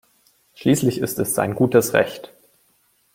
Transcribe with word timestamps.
Schließlich 0.55 0.97
ist 0.97 1.19
es 1.19 1.35
sein 1.35 1.53
gutes 1.53 1.93
Recht. 1.93 2.33